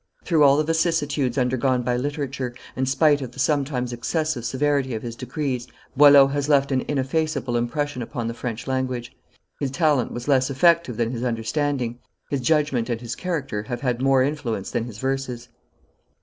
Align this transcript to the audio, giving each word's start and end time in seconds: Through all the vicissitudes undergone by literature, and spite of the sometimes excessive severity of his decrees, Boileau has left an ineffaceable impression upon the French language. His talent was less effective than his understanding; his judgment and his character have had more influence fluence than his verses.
Through 0.25 0.41
all 0.43 0.57
the 0.57 0.63
vicissitudes 0.63 1.37
undergone 1.37 1.83
by 1.83 1.95
literature, 1.95 2.55
and 2.75 2.89
spite 2.89 3.21
of 3.21 3.33
the 3.33 3.37
sometimes 3.39 3.93
excessive 3.93 4.45
severity 4.45 4.95
of 4.95 5.03
his 5.03 5.15
decrees, 5.15 5.67
Boileau 5.95 6.25
has 6.25 6.49
left 6.49 6.71
an 6.71 6.81
ineffaceable 6.87 7.55
impression 7.55 8.01
upon 8.01 8.27
the 8.27 8.33
French 8.33 8.65
language. 8.65 9.15
His 9.59 9.69
talent 9.69 10.11
was 10.11 10.27
less 10.27 10.49
effective 10.49 10.97
than 10.97 11.11
his 11.11 11.23
understanding; 11.23 11.99
his 12.31 12.41
judgment 12.41 12.89
and 12.89 12.99
his 12.99 13.13
character 13.15 13.61
have 13.61 13.81
had 13.81 14.01
more 14.01 14.23
influence 14.23 14.69
fluence 14.71 14.73
than 14.73 14.85
his 14.85 14.97
verses. 14.97 15.49